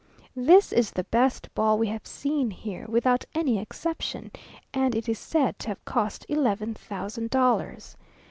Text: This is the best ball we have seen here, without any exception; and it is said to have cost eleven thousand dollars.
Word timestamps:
This 0.35 0.73
is 0.73 0.89
the 0.89 1.03
best 1.03 1.53
ball 1.53 1.77
we 1.77 1.85
have 1.89 2.07
seen 2.07 2.49
here, 2.49 2.87
without 2.89 3.23
any 3.35 3.59
exception; 3.59 4.31
and 4.73 4.95
it 4.95 5.07
is 5.07 5.19
said 5.19 5.59
to 5.59 5.67
have 5.67 5.85
cost 5.85 6.25
eleven 6.27 6.73
thousand 6.73 7.29
dollars. 7.29 7.95